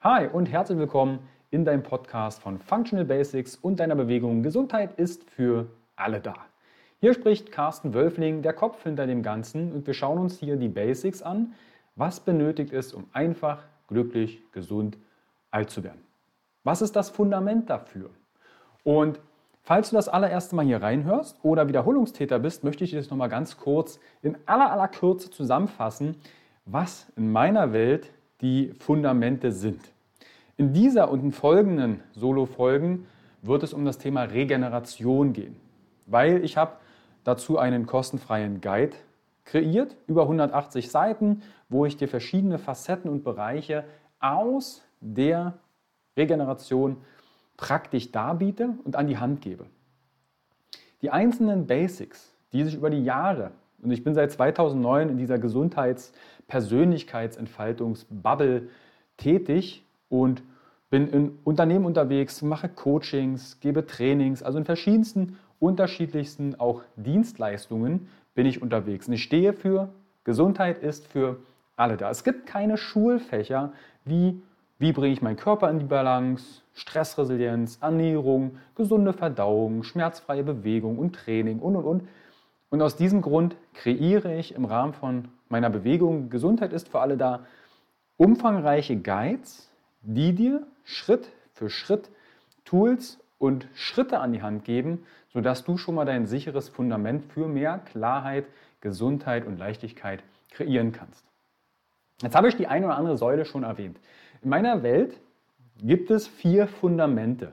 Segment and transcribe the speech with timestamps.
[0.00, 1.18] Hi und herzlich willkommen
[1.50, 4.44] in deinem Podcast von Functional Basics und deiner Bewegung.
[4.44, 6.36] Gesundheit ist für alle da.
[7.00, 10.68] Hier spricht Carsten Wölfling, der Kopf hinter dem Ganzen, und wir schauen uns hier die
[10.68, 11.54] Basics an,
[11.96, 14.96] was benötigt ist, um einfach, glücklich, gesund,
[15.50, 16.06] alt zu werden.
[16.62, 18.10] Was ist das Fundament dafür?
[18.84, 19.18] Und
[19.64, 23.30] falls du das allererste Mal hier reinhörst oder Wiederholungstäter bist, möchte ich dir das nochmal
[23.30, 26.18] ganz kurz in aller aller Kürze zusammenfassen,
[26.66, 29.80] was in meiner Welt die Fundamente sind.
[30.56, 33.06] In dieser und in folgenden Solo-Folgen
[33.42, 35.56] wird es um das Thema Regeneration gehen,
[36.06, 36.72] weil ich habe
[37.24, 38.96] dazu einen kostenfreien Guide
[39.44, 43.84] kreiert, über 180 Seiten, wo ich dir verschiedene Facetten und Bereiche
[44.20, 45.54] aus der
[46.16, 46.96] Regeneration
[47.56, 49.66] praktisch darbiete und an die Hand gebe.
[51.02, 55.38] Die einzelnen Basics, die sich über die Jahre, und ich bin seit 2009 in dieser
[56.48, 58.68] Gesundheits-Persönlichkeitsentfaltungs-Bubble
[59.16, 60.42] tätig und
[60.90, 68.46] bin in Unternehmen unterwegs, mache Coachings, gebe Trainings, also in verschiedensten, unterschiedlichsten auch Dienstleistungen bin
[68.46, 69.08] ich unterwegs.
[69.08, 69.90] Und ich stehe für
[70.24, 71.38] Gesundheit ist für
[71.76, 72.10] alle da.
[72.10, 73.72] Es gibt keine Schulfächer
[74.04, 74.40] wie
[74.78, 81.16] wie bringe ich meinen Körper in die Balance, Stressresilienz, Ernährung, gesunde Verdauung, schmerzfreie Bewegung und
[81.16, 82.08] Training und und und.
[82.70, 87.16] Und aus diesem Grund kreiere ich im Rahmen von meiner Bewegung Gesundheit ist für alle
[87.16, 87.46] da
[88.16, 89.70] umfangreiche Guides,
[90.02, 92.10] die dir Schritt für Schritt
[92.64, 97.48] Tools und Schritte an die Hand geben, sodass du schon mal dein sicheres Fundament für
[97.48, 98.46] mehr Klarheit,
[98.80, 101.24] Gesundheit und Leichtigkeit kreieren kannst.
[102.20, 103.98] Jetzt habe ich die eine oder andere Säule schon erwähnt.
[104.42, 105.18] In meiner Welt
[105.78, 107.52] gibt es vier Fundamente,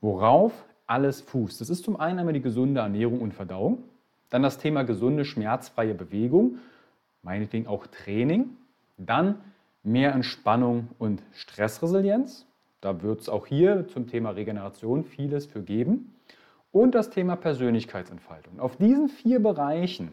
[0.00, 0.52] worauf
[0.86, 1.60] alles fußt.
[1.60, 3.84] Das ist zum einen einmal die gesunde Ernährung und Verdauung,
[4.30, 6.58] dann das Thema gesunde, schmerzfreie Bewegung,
[7.22, 8.50] meinetwegen auch Training,
[8.96, 9.36] dann
[9.82, 12.46] mehr Entspannung und Stressresilienz.
[12.80, 16.14] Da wird es auch hier zum Thema Regeneration vieles für geben.
[16.70, 18.60] Und das Thema Persönlichkeitsentfaltung.
[18.60, 20.12] Auf diesen vier Bereichen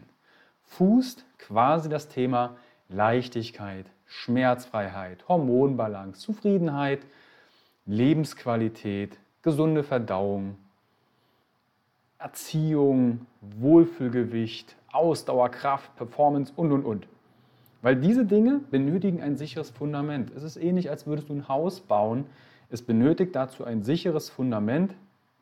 [0.62, 2.56] fußt quasi das Thema
[2.88, 7.00] Leichtigkeit, Schmerzfreiheit, Hormonbalance, Zufriedenheit,
[7.84, 10.56] Lebensqualität, gesunde Verdauung,
[12.18, 17.08] Erziehung, Wohlfühlgewicht, Ausdauer, Kraft, Performance und, und, und.
[17.82, 20.32] Weil diese Dinge benötigen ein sicheres Fundament.
[20.34, 22.26] Es ist ähnlich, als würdest du ein Haus bauen.
[22.70, 24.94] Es benötigt dazu ein sicheres Fundament.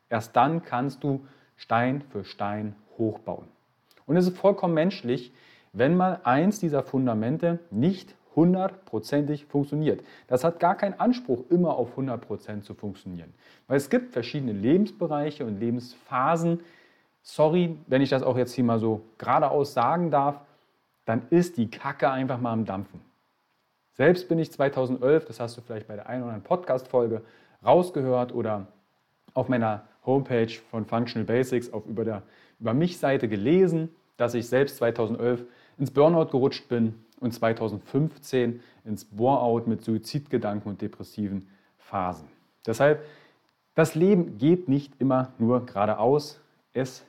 [0.09, 1.25] Erst dann kannst du
[1.55, 3.45] Stein für Stein hochbauen.
[4.05, 5.33] Und es ist vollkommen menschlich,
[5.73, 10.03] wenn mal eins dieser Fundamente nicht hundertprozentig funktioniert.
[10.27, 13.33] Das hat gar keinen Anspruch, immer auf 100% zu funktionieren.
[13.67, 16.61] Weil es gibt verschiedene Lebensbereiche und Lebensphasen.
[17.21, 20.41] Sorry, wenn ich das auch jetzt hier mal so geradeaus sagen darf,
[21.05, 23.01] dann ist die Kacke einfach mal am Dampfen.
[23.93, 27.21] Selbst bin ich 2011, das hast du vielleicht bei der einen oder anderen Podcast-Folge
[27.65, 28.67] rausgehört oder
[29.33, 32.23] auf meiner Homepage von Functional Basics auf über der
[32.59, 35.45] über mich Seite gelesen, dass ich selbst 2011
[35.77, 42.27] ins Burnout gerutscht bin und 2015 ins Bore-out mit Suizidgedanken und depressiven Phasen.
[42.65, 43.05] Deshalb,
[43.75, 46.39] das Leben geht nicht immer nur geradeaus.
[46.73, 47.05] Es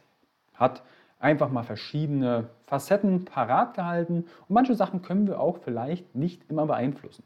[0.54, 0.82] hat
[1.18, 6.66] einfach mal verschiedene Facetten parat gehalten und manche Sachen können wir auch vielleicht nicht immer
[6.66, 7.24] beeinflussen.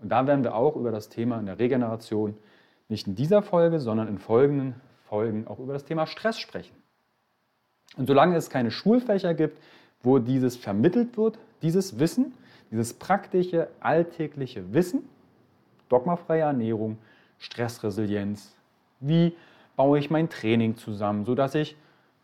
[0.00, 2.36] Und da werden wir auch über das Thema in der Regeneration
[2.88, 4.74] nicht in dieser Folge, sondern in folgenden
[5.08, 6.74] Folgen auch über das Thema Stress sprechen.
[7.96, 9.58] Und solange es keine Schulfächer gibt,
[10.02, 12.34] wo dieses vermittelt wird, dieses Wissen,
[12.70, 15.08] dieses praktische, alltägliche Wissen,
[15.88, 16.98] dogmafreie Ernährung,
[17.38, 18.54] Stressresilienz,
[19.00, 19.34] wie
[19.76, 21.76] baue ich mein Training zusammen, sodass ich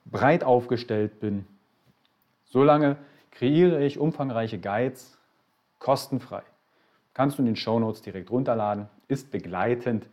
[0.04, 1.46] breit aufgestellt bin.
[2.46, 2.96] Solange
[3.30, 5.16] kreiere ich umfangreiche Guides
[5.78, 6.42] kostenfrei.
[7.14, 10.06] Kannst du in den Show Notes direkt runterladen, ist begleitend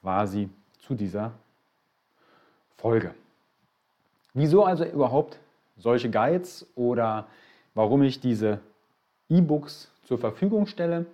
[0.00, 1.32] quasi zu dieser
[2.76, 3.14] Folge.
[4.34, 5.38] Wieso also überhaupt
[5.76, 7.26] solche Guides oder
[7.76, 8.58] warum ich diese
[9.28, 11.06] E-Books zur Verfügung stelle?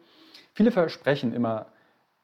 [0.54, 1.66] Viele versprechen immer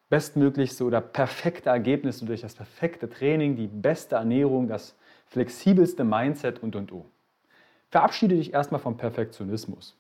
[0.09, 4.95] bestmöglichste oder perfekte Ergebnisse durch das perfekte Training, die beste Ernährung, das
[5.27, 7.05] flexibelste Mindset und und und.
[7.91, 9.97] Verabschiede dich erstmal vom Perfektionismus.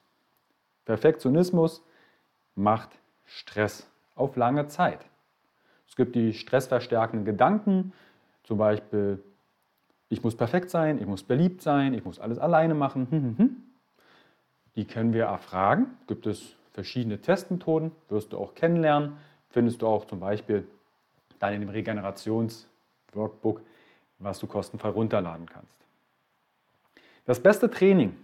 [0.84, 1.82] Perfektionismus
[2.54, 2.90] macht
[3.26, 5.00] Stress auf lange Zeit.
[5.86, 7.92] Es gibt die stressverstärkenden Gedanken,
[8.44, 9.22] zum Beispiel,
[10.10, 13.08] ich muss perfekt sein, ich muss beliebt sein, ich muss alles alleine machen.
[14.78, 15.86] Die können wir erfragen.
[16.06, 19.16] Gibt es verschiedene Testmethoden, wirst du auch kennenlernen.
[19.50, 20.68] Findest du auch zum Beispiel
[21.40, 23.60] dann in dem Regenerations-Workbook
[24.20, 25.80] was du kostenfrei runterladen kannst.
[27.24, 28.16] Das beste Training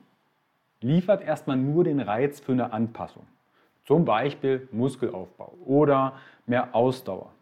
[0.80, 3.26] liefert erstmal nur den Reiz für eine Anpassung.
[3.84, 7.32] Zum Beispiel Muskelaufbau oder mehr Ausdauer.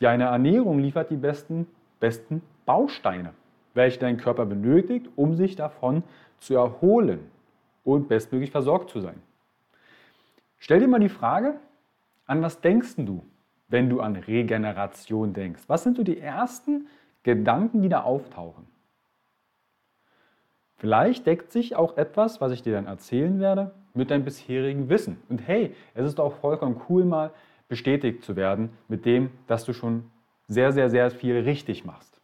[0.00, 1.68] Deine Ernährung liefert die besten,
[2.00, 3.34] besten Bausteine,
[3.74, 6.02] welche dein Körper benötigt, um sich davon
[6.40, 7.30] zu erholen
[7.86, 9.22] und bestmöglich versorgt zu sein.
[10.58, 11.54] Stell dir mal die Frage,
[12.26, 13.24] an was denkst du,
[13.68, 15.62] wenn du an Regeneration denkst?
[15.68, 16.88] Was sind so die ersten
[17.22, 18.66] Gedanken, die da auftauchen?
[20.78, 25.18] Vielleicht deckt sich auch etwas, was ich dir dann erzählen werde, mit deinem bisherigen Wissen.
[25.28, 27.30] Und hey, es ist auch vollkommen cool, mal
[27.68, 30.10] bestätigt zu werden mit dem, dass du schon
[30.48, 32.20] sehr, sehr, sehr viel richtig machst.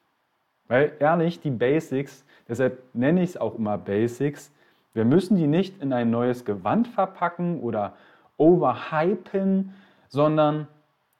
[0.69, 4.53] Weil ehrlich, die Basics, deshalb nenne ich es auch immer Basics,
[4.94, 7.94] wir müssen die nicht in ein neues Gewand verpacken oder
[8.37, 9.73] overhypen,
[10.09, 10.69] sondern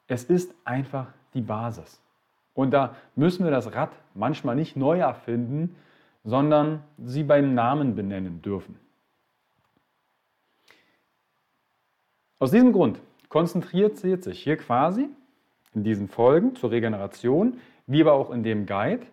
[0.09, 2.01] es ist einfach die Basis.
[2.55, 5.75] Und da müssen wir das Rad manchmal nicht neu erfinden,
[6.25, 8.79] sondern sie beim Namen benennen dürfen.
[12.39, 15.09] Aus diesem Grund konzentriert sich hier quasi
[15.75, 19.07] in diesen Folgen zur Regeneration, wie aber auch in dem Guide,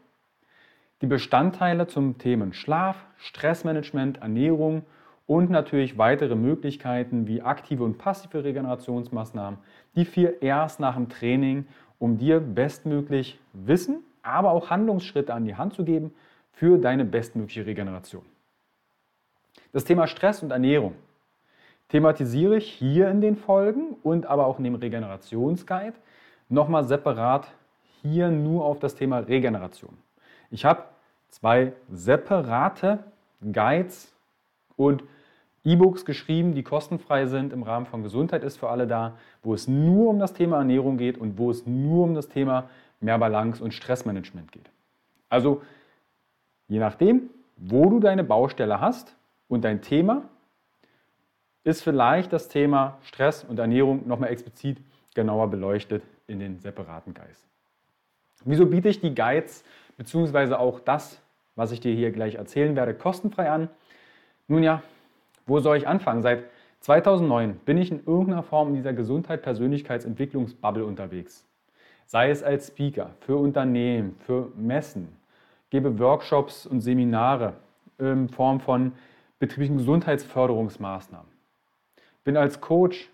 [1.02, 4.84] die Bestandteile zum Themen Schlaf, Stressmanagement, Ernährung
[5.28, 9.60] und natürlich weitere Möglichkeiten wie aktive und passive Regenerationsmaßnahmen,
[9.96, 11.68] die vier erst nach dem Training,
[12.00, 16.14] um dir bestmöglich Wissen, aber auch Handlungsschritte an die Hand zu geben
[16.52, 18.24] für deine bestmögliche Regeneration.
[19.72, 20.96] Das Thema Stress und Ernährung
[21.90, 25.96] thematisiere ich hier in den Folgen und aber auch in dem Regenerationsguide
[26.50, 27.48] nochmal separat
[28.02, 29.98] hier nur auf das Thema Regeneration.
[30.52, 30.84] Ich habe
[31.30, 33.04] zwei separate
[33.42, 34.14] Guides
[34.76, 35.04] und
[35.64, 39.68] E-Books geschrieben, die kostenfrei sind im Rahmen von Gesundheit ist für alle da, wo es
[39.68, 42.70] nur um das Thema Ernährung geht und wo es nur um das Thema
[43.02, 44.70] mehr Balance und Stressmanagement geht.
[45.30, 45.62] Also
[46.68, 49.16] je nachdem, wo du deine Baustelle hast
[49.48, 50.24] und dein Thema,
[51.64, 54.80] ist vielleicht das Thema Stress und Ernährung nochmal explizit
[55.14, 57.46] genauer beleuchtet in den separaten Guides.
[58.46, 59.66] Wieso biete ich die Guides
[60.00, 61.22] beziehungsweise auch das,
[61.58, 63.70] was ich dir hier gleich erzählen werde, kostenfrei an?
[64.48, 64.82] Nun ja,
[65.46, 66.24] wo soll ich anfangen?
[66.24, 66.46] Seit
[66.80, 71.46] 2009 bin ich in irgendeiner Form in dieser Gesundheit, Persönlichkeitsentwicklungsbubble unterwegs.
[72.06, 75.10] Sei es als Speaker, für Unternehmen, für Messen,
[75.70, 77.56] gebe Workshops und Seminare
[77.98, 78.94] in Form von
[79.38, 81.30] betrieblichen Gesundheitsförderungsmaßnahmen.
[82.24, 83.10] Bin als Coach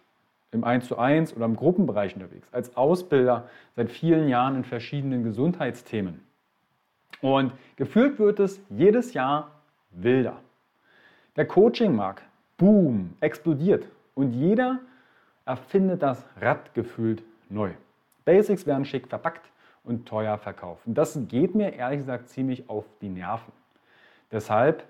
[0.51, 5.23] im 1 zu 1 oder im Gruppenbereich unterwegs, als Ausbilder seit vielen Jahren in verschiedenen
[5.23, 6.24] Gesundheitsthemen.
[7.21, 9.51] Und gefühlt wird es jedes Jahr
[9.91, 10.37] wilder.
[11.35, 12.23] Der Coaching-Markt,
[12.57, 14.79] boom, explodiert und jeder
[15.45, 17.71] erfindet das Rad gefühlt neu.
[18.23, 19.49] Basics werden schick verpackt
[19.83, 20.87] und teuer verkauft.
[20.87, 23.51] Und das geht mir ehrlich gesagt ziemlich auf die Nerven.
[24.31, 24.83] Deshalb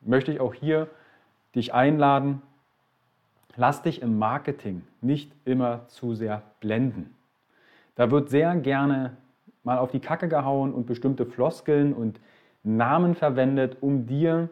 [0.00, 0.88] möchte ich auch hier
[1.54, 2.42] dich einladen,
[3.56, 7.14] lass dich im Marketing nicht immer zu sehr blenden.
[7.94, 9.16] Da wird sehr gerne
[9.64, 12.20] mal auf die Kacke gehauen und bestimmte Floskeln und
[12.62, 14.48] Namen verwendet, um dir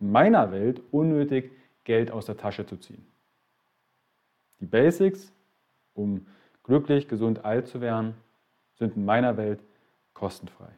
[0.00, 1.50] in meiner Welt unnötig
[1.84, 3.06] Geld aus der Tasche zu ziehen.
[4.60, 5.32] Die Basics,
[5.94, 6.26] um
[6.64, 8.14] glücklich, gesund, alt zu werden,
[8.74, 9.60] sind in meiner Welt
[10.14, 10.68] kostenfrei.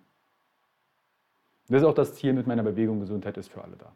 [1.69, 3.93] Das ist auch das Ziel mit meiner Bewegung Gesundheit ist für alle da.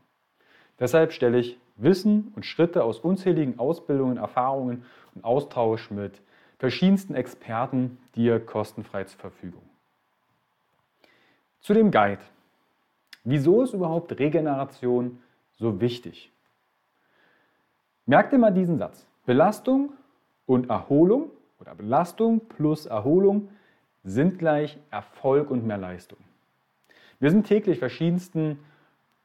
[0.78, 4.84] Deshalb stelle ich Wissen und Schritte aus unzähligen Ausbildungen, Erfahrungen
[5.14, 6.20] und Austausch mit
[6.62, 9.64] verschiedensten Experten dir kostenfrei zur Verfügung.
[11.60, 12.22] Zu dem Guide.
[13.24, 15.20] Wieso ist überhaupt Regeneration
[15.56, 16.30] so wichtig?
[18.06, 19.08] Merk dir mal diesen Satz.
[19.26, 19.92] Belastung
[20.46, 23.48] und Erholung oder Belastung plus Erholung
[24.04, 26.20] sind gleich Erfolg und mehr Leistung.
[27.18, 28.56] Wir sind täglich verschiedensten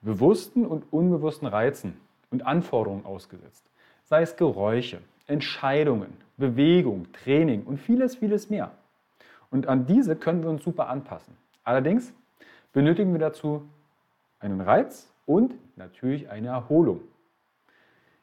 [0.01, 3.63] bewussten und unbewussten Reizen und Anforderungen ausgesetzt.
[4.05, 8.71] Sei es Geräusche, Entscheidungen, Bewegung, Training und vieles, vieles mehr.
[9.51, 11.35] Und an diese können wir uns super anpassen.
[11.63, 12.13] Allerdings
[12.73, 13.67] benötigen wir dazu
[14.39, 17.01] einen Reiz und natürlich eine Erholung.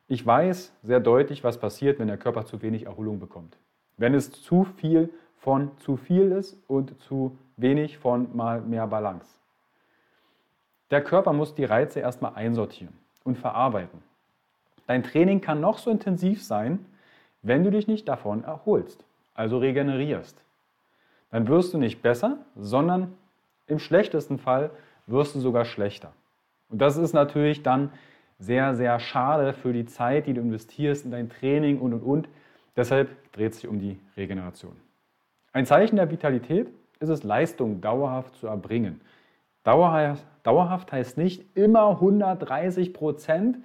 [0.07, 3.57] Ich weiß sehr deutlich, was passiert, wenn der Körper zu wenig Erholung bekommt.
[3.97, 9.27] Wenn es zu viel von zu viel ist und zu wenig von mal mehr Balance.
[10.91, 12.95] Der Körper muss die Reize erstmal einsortieren
[13.25, 14.03] und verarbeiten.
[14.87, 16.85] Dein Training kann noch so intensiv sein,
[17.45, 20.43] wenn du dich nicht davon erholst, also regenerierst.
[21.31, 23.13] Dann wirst du nicht besser, sondern
[23.67, 24.71] im schlechtesten Fall
[25.07, 26.13] wirst du sogar schlechter.
[26.71, 27.91] Und das ist natürlich dann
[28.39, 32.29] sehr, sehr schade für die Zeit, die du investierst in dein Training und, und, und.
[32.77, 34.75] Deshalb dreht es sich um die Regeneration.
[35.53, 39.01] Ein Zeichen der Vitalität ist es, Leistung dauerhaft zu erbringen.
[39.63, 43.59] Dauerhaft, dauerhaft heißt nicht immer 130 Prozent,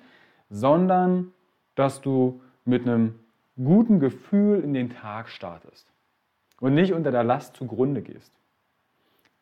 [0.50, 1.32] sondern
[1.76, 3.16] dass du mit einem
[3.64, 5.88] guten Gefühl in den Tag startest
[6.60, 8.32] und nicht unter der Last zugrunde gehst.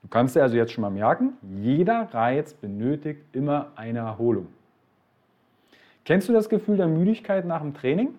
[0.01, 4.47] Du kannst dir also jetzt schon mal merken, jeder Reiz benötigt immer eine Erholung.
[6.05, 8.15] Kennst du das Gefühl der Müdigkeit nach dem Training?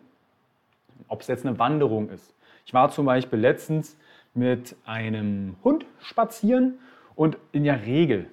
[1.09, 2.35] Ob es jetzt eine Wanderung ist.
[2.67, 3.97] Ich war zum Beispiel letztens
[4.35, 6.79] mit einem Hund spazieren
[7.15, 8.29] und in der Regel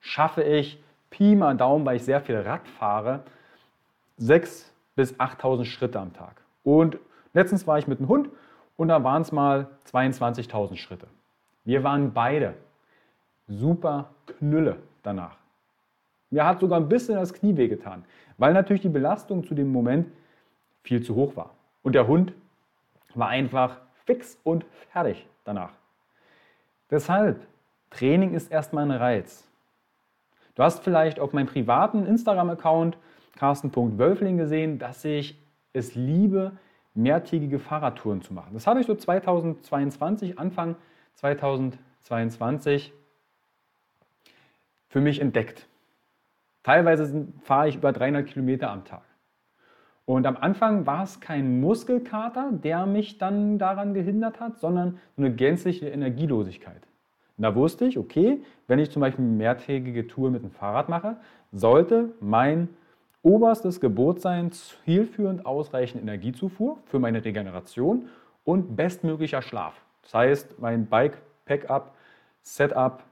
[0.00, 0.80] schaffe ich
[1.10, 3.24] Pi mal Daumen, weil ich sehr viel Rad fahre,
[4.20, 4.64] 6.000
[4.96, 6.43] bis 8.000 Schritte am Tag.
[6.64, 6.98] Und
[7.32, 8.30] letztens war ich mit einem Hund
[8.76, 11.06] und da waren es mal 22.000 Schritte.
[11.64, 12.54] Wir waren beide
[13.46, 15.36] super Knülle danach.
[16.30, 18.04] Mir hat sogar ein bisschen das Knie wehgetan,
[18.38, 20.08] weil natürlich die Belastung zu dem Moment
[20.82, 21.50] viel zu hoch war.
[21.82, 22.32] Und der Hund
[23.14, 25.70] war einfach fix und fertig danach.
[26.90, 27.46] Deshalb,
[27.90, 29.46] Training ist erstmal ein Reiz.
[30.54, 32.96] Du hast vielleicht auf meinem privaten Instagram-Account
[33.36, 35.36] carsten.wölfling gesehen, dass ich
[35.74, 36.52] es liebe,
[36.94, 38.54] mehrtägige Fahrradtouren zu machen.
[38.54, 40.76] Das habe ich so 2022, Anfang
[41.16, 42.92] 2022
[44.88, 45.66] für mich entdeckt.
[46.62, 49.02] Teilweise fahre ich über 300 Kilometer am Tag.
[50.06, 55.34] Und am Anfang war es kein Muskelkater, der mich dann daran gehindert hat, sondern eine
[55.34, 56.82] gänzliche Energielosigkeit.
[57.36, 61.16] Da wusste ich, okay, wenn ich zum Beispiel eine mehrtägige Tour mit dem Fahrrad mache,
[61.52, 62.68] sollte mein
[63.24, 68.08] oberstes Gebot sein, zielführend ausreichend Energiezufuhr für meine Regeneration
[68.44, 69.74] und bestmöglicher Schlaf.
[70.02, 73.02] Das heißt, mein Bike-Packup-Setup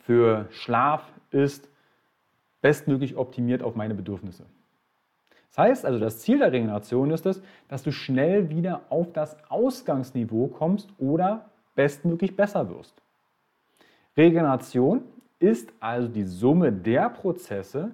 [0.00, 1.68] für Schlaf ist
[2.60, 4.44] bestmöglich optimiert auf meine Bedürfnisse.
[5.50, 9.36] Das heißt also, das Ziel der Regeneration ist es, dass du schnell wieder auf das
[9.48, 13.00] Ausgangsniveau kommst oder bestmöglich besser wirst.
[14.16, 15.02] Regeneration
[15.38, 17.92] ist also die Summe der Prozesse,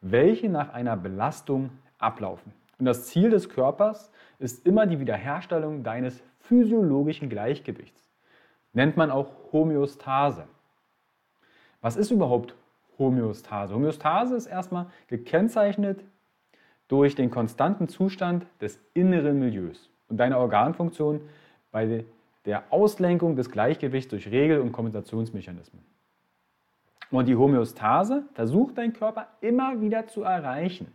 [0.00, 2.52] welche nach einer Belastung ablaufen.
[2.78, 8.08] Und das Ziel des Körpers ist immer die Wiederherstellung deines physiologischen Gleichgewichts.
[8.72, 10.44] Nennt man auch Homöostase.
[11.80, 12.54] Was ist überhaupt
[12.98, 13.74] Homöostase?
[13.74, 16.00] Homöostase ist erstmal gekennzeichnet
[16.86, 21.20] durch den konstanten Zustand des inneren Milieus und deiner Organfunktion
[21.70, 22.04] bei
[22.46, 25.82] der Auslenkung des Gleichgewichts durch Regel- und Kompensationsmechanismen.
[27.10, 30.92] Und die Homöostase versucht dein Körper immer wieder zu erreichen.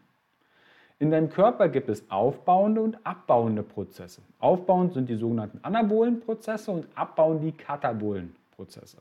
[1.00, 4.22] In deinem Körper gibt es aufbauende und abbauende Prozesse.
[4.40, 8.98] Aufbauend sind die sogenannten anabolen Prozesse und abbauend die katabolen Prozesse.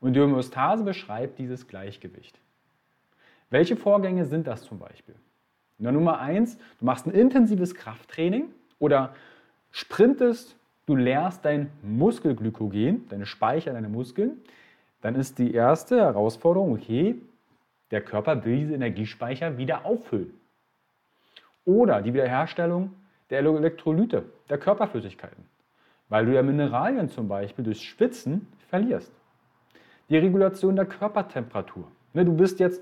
[0.00, 2.38] Und die Homöostase beschreibt dieses Gleichgewicht.
[3.48, 5.14] Welche Vorgänge sind das zum Beispiel?
[5.78, 8.48] Na, Nummer eins, du machst ein intensives Krafttraining
[8.78, 9.14] oder
[9.70, 14.42] sprintest, du leerst dein Muskelglykogen, deine Speicher, deine Muskeln
[15.04, 17.16] dann ist die erste Herausforderung, okay,
[17.90, 20.32] der Körper will diese Energiespeicher wieder auffüllen.
[21.66, 22.90] Oder die Wiederherstellung
[23.28, 25.44] der Elektrolyte, der Körperflüssigkeiten,
[26.08, 29.12] weil du ja Mineralien zum Beispiel durch Schwitzen verlierst.
[30.08, 31.86] Die Regulation der Körpertemperatur.
[32.14, 32.80] Ne, du bist jetzt,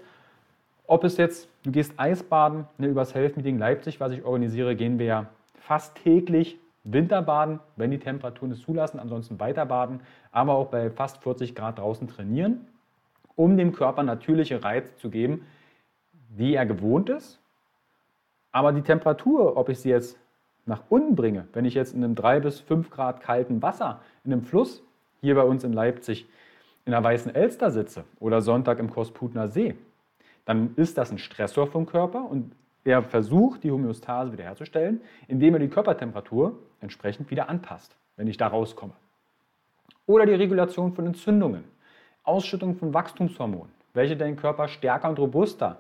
[0.87, 5.01] ob es jetzt, du gehst Eisbaden, ne, übers Health Meeting Leipzig, was ich organisiere, gehen
[5.01, 5.27] wir ja
[5.57, 10.01] fast täglich Winterbaden, wenn die Temperaturen es zulassen, ansonsten weiterbaden,
[10.33, 12.67] aber auch bei fast 40 Grad draußen trainieren,
[13.37, 15.47] um dem Körper natürliche Reize zu geben,
[16.31, 17.41] die er gewohnt ist.
[18.51, 20.19] Aber die Temperatur, ob ich sie jetzt
[20.67, 24.33] nach unten bringe, wenn ich jetzt in einem 3 bis 5 Grad kalten Wasser in
[24.33, 24.83] einem Fluss
[25.21, 26.27] hier bei uns in Leipzig
[26.85, 29.77] in der Weißen Elster sitze oder Sonntag im Kosputner See,
[30.45, 32.53] dann ist das ein Stressor vom Körper und
[32.85, 38.49] er versucht, die Homöostase wiederherzustellen, indem er die Körpertemperatur entsprechend wieder anpasst, wenn ich da
[38.49, 38.95] rauskomme.
[40.07, 41.65] Oder die Regulation von Entzündungen,
[42.25, 45.79] Ausschüttung von Wachstumshormonen, welche deinen Körper stärker und robuster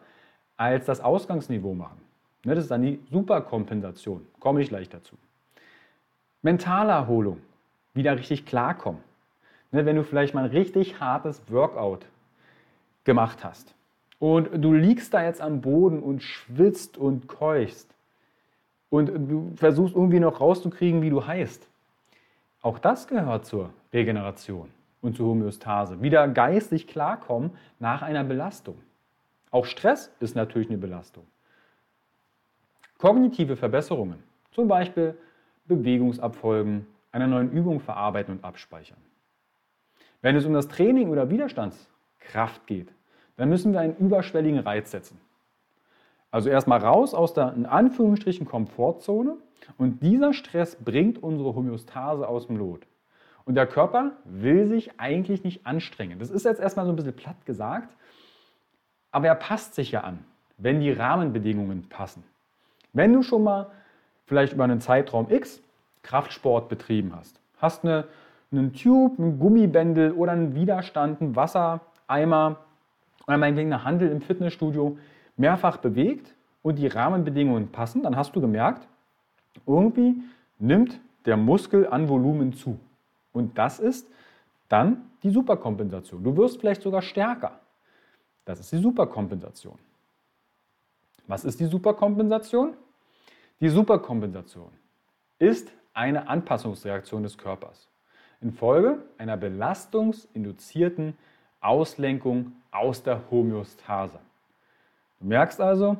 [0.56, 2.00] als das Ausgangsniveau machen.
[2.44, 5.16] Ne, das ist dann die Superkompensation, komme ich gleich dazu.
[6.42, 7.40] Mentale Erholung,
[7.94, 9.02] wieder richtig klarkommen.
[9.72, 12.06] Ne, wenn du vielleicht mal ein richtig hartes Workout
[13.04, 13.74] gemacht hast
[14.22, 17.92] und du liegst da jetzt am Boden und schwitzt und keuchst
[18.88, 21.68] und du versuchst irgendwie noch rauszukriegen, wie du heißt.
[22.60, 24.68] Auch das gehört zur Regeneration
[25.00, 26.02] und zur Homöostase.
[26.02, 27.50] Wieder geistig klarkommen
[27.80, 28.76] nach einer Belastung.
[29.50, 31.26] Auch Stress ist natürlich eine Belastung.
[32.98, 35.18] Kognitive Verbesserungen, zum Beispiel
[35.66, 38.98] Bewegungsabfolgen, einer neuen Übung verarbeiten und abspeichern.
[40.20, 42.92] Wenn es um das Training oder Widerstandskraft geht,
[43.42, 45.18] dann müssen wir einen überschwelligen Reiz setzen.
[46.30, 49.36] Also erstmal raus aus der in Anführungsstrichen Komfortzone
[49.78, 52.86] und dieser Stress bringt unsere Homöostase aus dem Lot.
[53.44, 56.20] Und der Körper will sich eigentlich nicht anstrengen.
[56.20, 57.92] Das ist jetzt erstmal so ein bisschen platt gesagt,
[59.10, 60.20] aber er passt sich ja an,
[60.56, 62.22] wenn die Rahmenbedingungen passen.
[62.92, 63.72] Wenn du schon mal
[64.24, 65.60] vielleicht über einen Zeitraum X
[66.04, 67.40] Kraftsport betrieben hast.
[67.58, 68.04] Hast eine,
[68.52, 72.58] einen Tube, ein Gummibändel oder einen Widerstand, einen Wassereimer
[73.26, 74.98] oder meinetwegen eine Handel im Fitnessstudio
[75.36, 78.86] mehrfach bewegt und die Rahmenbedingungen passen, dann hast du gemerkt,
[79.66, 80.22] irgendwie
[80.58, 82.78] nimmt der Muskel an Volumen zu.
[83.32, 84.08] Und das ist
[84.68, 86.22] dann die Superkompensation.
[86.22, 87.60] Du wirst vielleicht sogar stärker.
[88.44, 89.78] Das ist die Superkompensation.
[91.26, 92.74] Was ist die Superkompensation?
[93.60, 94.70] Die Superkompensation
[95.38, 97.88] ist eine Anpassungsreaktion des Körpers
[98.42, 101.16] infolge einer belastungsinduzierten
[101.60, 104.18] Auslenkung aus der Homöostase.
[105.20, 105.96] Du merkst also,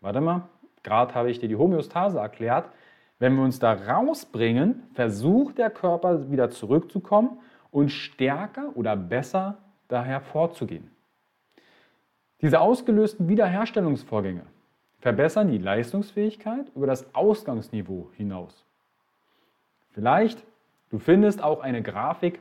[0.00, 0.42] warte mal,
[0.82, 2.68] gerade habe ich dir die Homöostase erklärt,
[3.18, 7.38] wenn wir uns da rausbringen, versucht der Körper wieder zurückzukommen
[7.70, 10.90] und stärker oder besser daher vorzugehen.
[12.40, 14.42] Diese ausgelösten Wiederherstellungsvorgänge
[15.00, 18.64] verbessern die Leistungsfähigkeit über das Ausgangsniveau hinaus.
[19.90, 20.42] Vielleicht,
[20.90, 22.40] du findest auch eine Grafik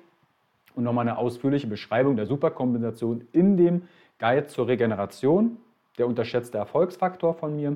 [0.79, 5.57] und nochmal eine ausführliche Beschreibung der Superkompensation in dem Guide zur Regeneration,
[5.97, 7.75] der unterschätzte Erfolgsfaktor von mir.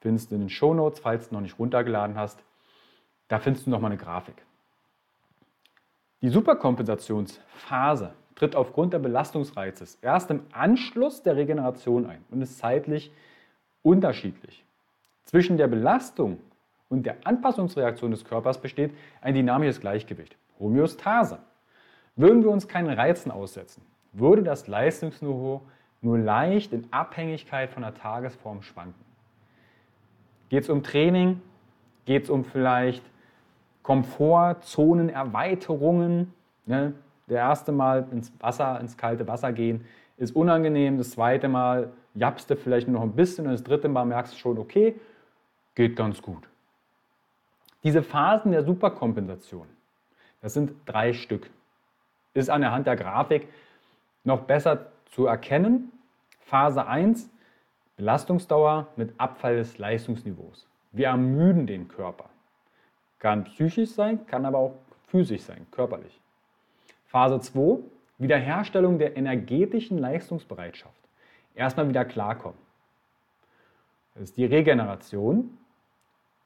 [0.00, 2.44] Findest du in den Show Notes, falls du noch nicht runtergeladen hast.
[3.28, 4.34] Da findest du nochmal eine Grafik.
[6.20, 13.10] Die Superkompensationsphase tritt aufgrund der Belastungsreizes erst im Anschluss der Regeneration ein und ist zeitlich
[13.82, 14.66] unterschiedlich.
[15.24, 16.40] Zwischen der Belastung
[16.90, 18.92] und der Anpassungsreaktion des Körpers besteht
[19.22, 21.38] ein dynamisches Gleichgewicht, Homöostase.
[22.18, 23.82] Würden wir uns keinen Reizen aussetzen,
[24.12, 25.62] würde das Leistungsniveau
[26.00, 29.04] nur leicht in Abhängigkeit von der Tagesform schwanken.
[30.48, 31.40] Geht es um Training?
[32.06, 33.04] Geht es um vielleicht
[33.84, 36.34] Komfortzonenerweiterungen?
[36.66, 36.94] Ne?
[37.28, 39.84] Der erste Mal ins Wasser, ins kalte Wasser gehen,
[40.16, 40.98] ist unangenehm.
[40.98, 44.38] Das zweite Mal jappst du vielleicht noch ein bisschen und das dritte Mal merkst du
[44.38, 44.96] schon, okay,
[45.76, 46.48] geht ganz gut.
[47.84, 49.68] Diese Phasen der Superkompensation,
[50.40, 51.48] das sind drei Stück.
[52.34, 53.48] Ist an der der Grafik
[54.24, 55.92] noch besser zu erkennen.
[56.40, 57.30] Phase 1,
[57.96, 60.66] Belastungsdauer mit Abfall des Leistungsniveaus.
[60.92, 62.30] Wir ermüden den Körper.
[63.18, 64.74] Kann psychisch sein, kann aber auch
[65.08, 66.20] physisch sein, körperlich.
[67.06, 67.80] Phase 2,
[68.18, 70.94] Wiederherstellung der energetischen Leistungsbereitschaft.
[71.54, 72.58] Erstmal wieder klarkommen.
[74.14, 75.58] Das ist die Regeneration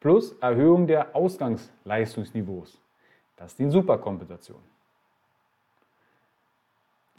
[0.00, 2.80] plus Erhöhung der Ausgangsleistungsniveaus.
[3.36, 4.60] Das ist die Superkompensation.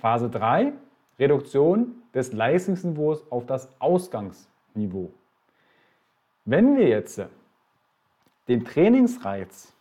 [0.03, 0.73] Phase 3,
[1.17, 5.13] Reduktion des Leistungsniveaus auf das Ausgangsniveau.
[6.43, 7.21] Wenn wir jetzt
[8.49, 9.73] den Trainingsreiz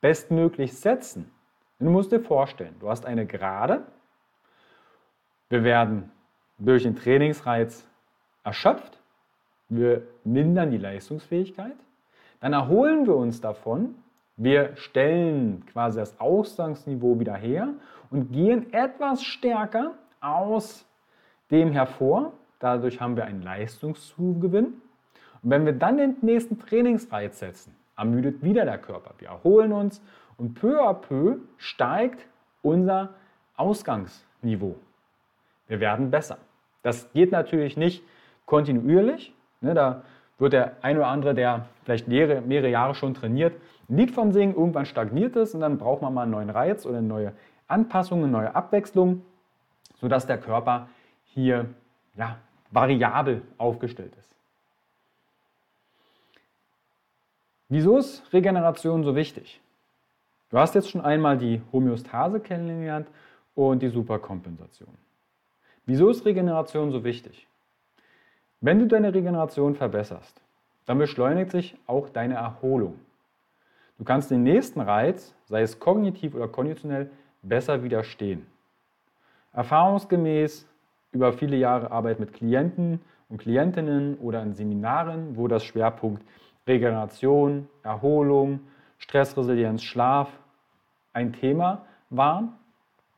[0.00, 1.30] bestmöglich setzen,
[1.78, 3.84] dann musst du dir vorstellen, du hast eine Gerade,
[5.50, 6.10] wir werden
[6.56, 7.86] durch den Trainingsreiz
[8.42, 8.98] erschöpft,
[9.68, 11.76] wir mindern die Leistungsfähigkeit,
[12.40, 13.94] dann erholen wir uns davon,
[14.42, 17.74] wir stellen quasi das Ausgangsniveau wieder her
[18.10, 20.86] und gehen etwas stärker aus
[21.50, 22.32] dem hervor.
[22.58, 24.80] Dadurch haben wir einen Leistungszugewinn.
[25.42, 29.12] Und wenn wir dann den nächsten Trainingsreiz setzen, ermüdet wieder der Körper.
[29.18, 30.02] Wir erholen uns
[30.38, 32.26] und peu à peu steigt
[32.62, 33.10] unser
[33.56, 34.76] Ausgangsniveau.
[35.68, 36.38] Wir werden besser.
[36.82, 38.02] Das geht natürlich nicht
[38.46, 39.34] kontinuierlich.
[39.60, 40.02] Ne, da
[40.38, 43.52] wird der ein oder andere, der vielleicht mehrere, mehrere Jahre schon trainiert,
[43.90, 46.98] Lied vom Singen, irgendwann stagniert es und dann braucht man mal einen neuen Reiz oder
[46.98, 47.32] eine neue
[47.66, 49.22] Anpassung, eine neue Abwechslung,
[50.00, 50.88] sodass der Körper
[51.24, 51.66] hier
[52.16, 52.38] ja,
[52.70, 54.34] variabel aufgestellt ist.
[57.68, 59.60] Wieso ist Regeneration so wichtig?
[60.50, 63.08] Du hast jetzt schon einmal die Homöostase kennengelernt
[63.54, 64.96] und die Superkompensation.
[65.86, 67.48] Wieso ist Regeneration so wichtig?
[68.60, 70.40] Wenn du deine Regeneration verbesserst,
[70.86, 72.94] dann beschleunigt sich auch deine Erholung.
[74.00, 77.10] Du kannst den nächsten Reiz, sei es kognitiv oder konditionell,
[77.42, 78.46] besser widerstehen.
[79.52, 80.66] Erfahrungsgemäß
[81.12, 86.24] über viele Jahre Arbeit mit Klienten und Klientinnen oder in Seminaren, wo das Schwerpunkt
[86.66, 88.60] Regeneration, Erholung,
[88.96, 90.30] Stressresilienz, Schlaf
[91.12, 92.58] ein Thema war.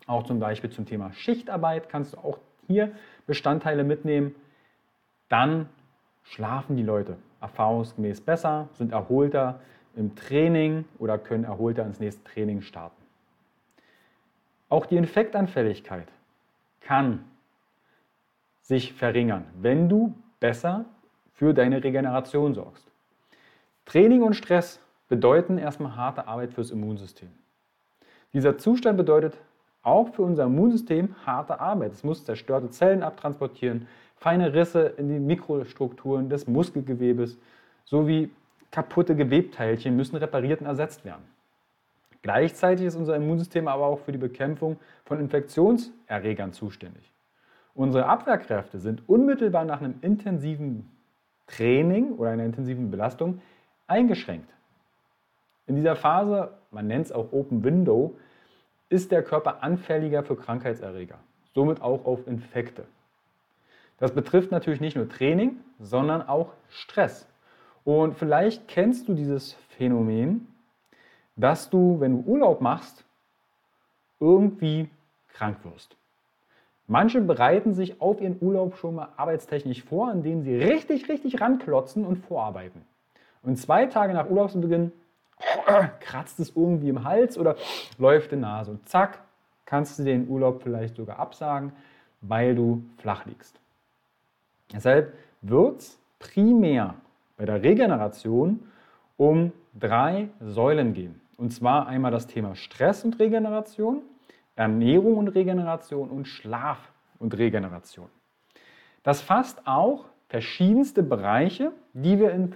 [0.09, 2.91] Auch zum Beispiel zum Thema Schichtarbeit kannst du auch hier
[3.29, 4.35] Bestandteile mitnehmen.
[5.29, 5.69] Dann
[6.25, 9.61] schlafen die Leute erfahrungsgemäß besser, sind erholter
[9.97, 13.01] im Training oder können erholter ins nächste Training starten.
[14.69, 16.09] Auch die Infektanfälligkeit
[16.81, 17.25] kann
[18.63, 20.85] sich verringern, wenn du besser
[21.35, 22.91] für deine Regeneration sorgst.
[23.85, 27.29] Training und Stress bedeuten erstmal harte Arbeit fürs Immunsystem.
[28.33, 29.37] Dieser Zustand bedeutet
[29.83, 31.93] auch für unser Immunsystem harte Arbeit.
[31.93, 37.37] Es muss zerstörte Zellen abtransportieren, feine Risse in die Mikrostrukturen des Muskelgewebes
[37.85, 38.31] sowie
[38.73, 41.23] kaputte Gewebteilchen müssen repariert und ersetzt werden.
[42.23, 47.13] Gleichzeitig ist unser Immunsystem aber auch für die Bekämpfung von Infektionserregern zuständig.
[47.75, 50.91] Unsere Abwehrkräfte sind unmittelbar nach einem intensiven
[51.47, 53.41] Training oder einer intensiven Belastung
[53.87, 54.49] eingeschränkt.
[55.67, 58.17] In dieser Phase, man nennt es auch Open Window,
[58.89, 61.19] ist der Körper anfälliger für Krankheitserreger,
[61.55, 62.85] somit auch auf Infekte.
[63.99, 67.27] Das betrifft natürlich nicht nur Training, sondern auch Stress.
[67.85, 70.47] Und vielleicht kennst du dieses Phänomen,
[71.37, 73.05] dass du, wenn du Urlaub machst,
[74.21, 74.89] irgendwie
[75.33, 75.97] krank wirst.
[76.87, 82.05] Manche bereiten sich auf ihren Urlaub schon mal arbeitstechnisch vor, indem sie richtig, richtig ranklotzen
[82.05, 82.83] und vorarbeiten.
[83.43, 84.93] Und zwei Tage nach Urlaubsbeginn
[86.01, 87.57] kratzt es irgendwie im Hals oder
[87.99, 88.73] läuft die Nase.
[88.73, 89.21] Und zack,
[89.65, 91.73] kannst du den Urlaub vielleicht sogar absagen,
[92.21, 93.59] weil du flach liegst.
[94.73, 96.95] Deshalb wird es primär
[97.43, 98.61] bei der Regeneration
[99.17, 101.21] um drei Säulen gehen.
[101.37, 104.03] Und zwar einmal das Thema Stress und Regeneration,
[104.55, 108.07] Ernährung und Regeneration und Schlaf und Regeneration.
[109.03, 112.55] Das fasst auch verschiedenste Bereiche, die wir in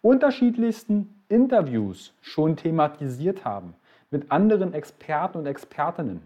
[0.00, 3.74] unterschiedlichsten Interviews schon thematisiert haben
[4.12, 6.22] mit anderen Experten und Expertinnen,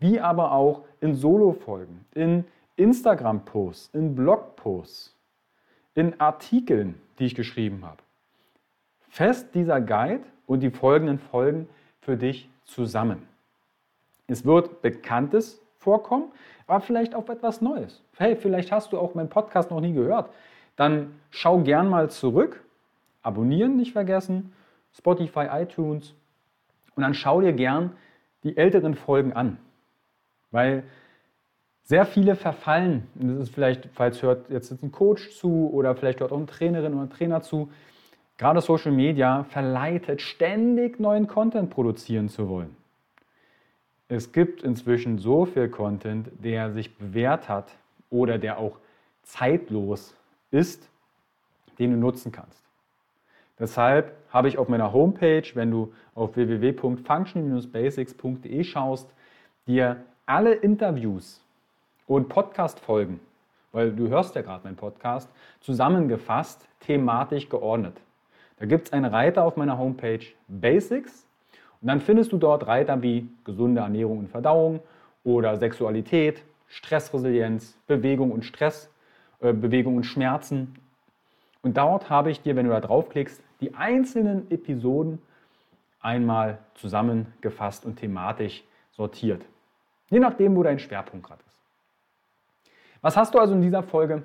[0.00, 2.44] wie aber auch in Solo-Folgen, in
[2.76, 5.14] Instagram-Posts, in Blog-Posts,
[5.94, 8.02] in Artikeln, die ich geschrieben habe.
[9.08, 11.68] Fest dieser Guide und die folgenden Folgen
[12.00, 13.26] für dich zusammen.
[14.26, 16.30] Es wird Bekanntes vorkommen,
[16.66, 18.02] aber vielleicht auch etwas Neues.
[18.16, 20.30] Hey, vielleicht hast du auch meinen Podcast noch nie gehört.
[20.76, 22.62] Dann schau gern mal zurück,
[23.22, 24.52] abonnieren nicht vergessen,
[24.96, 26.14] Spotify, iTunes
[26.94, 27.92] und dann schau dir gern
[28.42, 29.58] die älteren Folgen an.
[30.50, 30.84] Weil
[31.88, 36.20] sehr viele verfallen, und das ist vielleicht, falls hört jetzt ein Coach zu oder vielleicht
[36.20, 37.70] hört auch eine Trainerin oder ein Trainer zu,
[38.36, 42.76] gerade Social Media verleitet, ständig neuen Content produzieren zu wollen.
[44.08, 47.74] Es gibt inzwischen so viel Content, der sich bewährt hat
[48.10, 48.76] oder der auch
[49.22, 50.14] zeitlos
[50.50, 50.86] ist,
[51.78, 52.62] den du nutzen kannst.
[53.58, 59.08] Deshalb habe ich auf meiner Homepage, wenn du auf www.function-basics.de schaust,
[59.66, 61.42] dir alle Interviews
[62.08, 63.20] und Podcast-Folgen,
[63.70, 68.00] weil du hörst ja gerade meinen Podcast, zusammengefasst, thematisch geordnet.
[68.58, 71.26] Da gibt es einen Reiter auf meiner Homepage Basics
[71.80, 74.80] und dann findest du dort Reiter wie gesunde Ernährung und Verdauung
[75.22, 78.90] oder Sexualität, Stressresilienz, Bewegung und Stress,
[79.40, 80.74] äh, Bewegung und Schmerzen.
[81.62, 85.20] Und dort habe ich dir, wenn du da draufklickst, die einzelnen Episoden
[86.00, 89.42] einmal zusammengefasst und thematisch sortiert.
[90.10, 91.47] Je nachdem, wo dein Schwerpunkt gerade ist.
[93.00, 94.22] Was hast du also in dieser Folge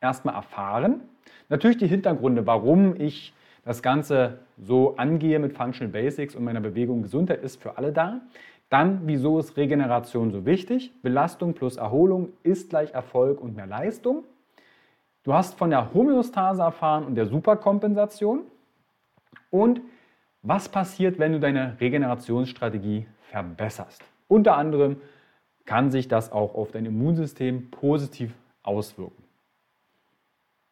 [0.00, 1.00] erstmal erfahren?
[1.48, 7.02] Natürlich die Hintergründe, warum ich das Ganze so angehe mit Functional Basics und meiner Bewegung
[7.02, 8.20] Gesundheit ist für alle da.
[8.68, 10.92] Dann, wieso ist Regeneration so wichtig?
[11.02, 14.24] Belastung plus Erholung ist gleich Erfolg und mehr Leistung.
[15.24, 18.40] Du hast von der Homöostase erfahren und der Superkompensation.
[19.50, 19.80] Und
[20.42, 24.02] was passiert, wenn du deine Regenerationsstrategie verbesserst?
[24.26, 24.96] Unter anderem
[25.64, 29.22] kann sich das auch auf dein Immunsystem positiv auswirken.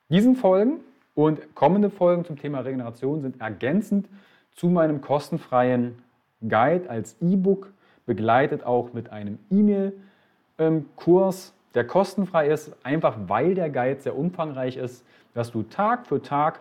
[0.08, 0.80] Diesen Folgen
[1.14, 4.08] und kommende Folgen zum Thema Regeneration sind ergänzend
[4.54, 6.02] zu meinem kostenfreien
[6.40, 7.72] Guide als E-Book,
[8.06, 15.04] begleitet auch mit einem E-Mail-Kurs, der kostenfrei ist, einfach weil der Guide sehr umfangreich ist,
[15.34, 16.60] dass du Tag für Tag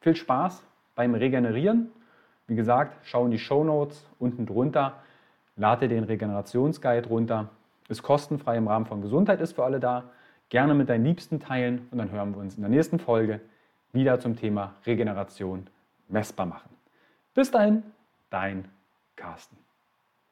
[0.00, 0.62] Viel Spaß
[0.94, 1.90] beim Regenerieren.
[2.46, 4.94] Wie gesagt, schau in die Show Notes unten drunter.
[5.56, 7.48] lade den Regenerationsguide runter.
[7.88, 10.04] Ist kostenfrei im Rahmen von Gesundheit, ist für alle da.
[10.48, 13.40] Gerne mit deinen Liebsten teilen und dann hören wir uns in der nächsten Folge
[13.92, 15.66] wieder zum Thema Regeneration
[16.08, 16.70] messbar machen.
[17.34, 17.82] Bis dahin,
[18.30, 18.66] dein
[19.16, 19.65] Carsten.